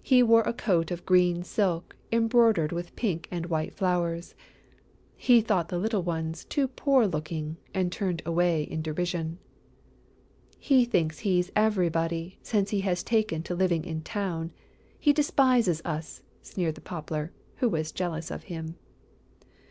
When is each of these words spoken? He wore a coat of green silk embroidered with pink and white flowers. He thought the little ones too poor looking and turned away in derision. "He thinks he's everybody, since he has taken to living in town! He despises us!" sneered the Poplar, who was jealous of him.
He 0.00 0.22
wore 0.22 0.40
a 0.44 0.54
coat 0.54 0.90
of 0.90 1.04
green 1.04 1.42
silk 1.42 1.94
embroidered 2.10 2.72
with 2.72 2.96
pink 2.96 3.28
and 3.30 3.44
white 3.44 3.74
flowers. 3.74 4.34
He 5.14 5.42
thought 5.42 5.68
the 5.68 5.76
little 5.76 6.02
ones 6.02 6.46
too 6.46 6.68
poor 6.68 7.06
looking 7.06 7.58
and 7.74 7.92
turned 7.92 8.22
away 8.24 8.62
in 8.62 8.80
derision. 8.80 9.36
"He 10.58 10.86
thinks 10.86 11.18
he's 11.18 11.52
everybody, 11.54 12.38
since 12.42 12.70
he 12.70 12.80
has 12.80 13.02
taken 13.02 13.42
to 13.42 13.54
living 13.54 13.84
in 13.84 14.00
town! 14.00 14.52
He 14.98 15.12
despises 15.12 15.82
us!" 15.84 16.22
sneered 16.40 16.76
the 16.76 16.80
Poplar, 16.80 17.30
who 17.56 17.68
was 17.68 17.92
jealous 17.92 18.30
of 18.30 18.44
him. 18.44 18.74